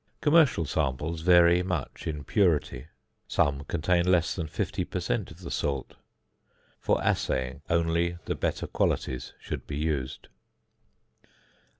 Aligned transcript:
Commercial 0.19 0.65
samples 0.65 1.21
vary 1.21 1.61
much 1.61 2.07
in 2.07 2.23
purity; 2.23 2.87
some 3.27 3.63
contain 3.65 4.03
less 4.09 4.33
than 4.35 4.47
50 4.47 4.83
per 4.83 4.99
cent. 4.99 5.29
of 5.29 5.41
the 5.41 5.51
salt. 5.51 5.93
For 6.79 6.99
assaying, 7.03 7.61
only 7.69 8.17
the 8.25 8.33
better 8.33 8.65
qualities 8.65 9.33
should 9.39 9.67
be 9.67 9.77
used. 9.77 10.27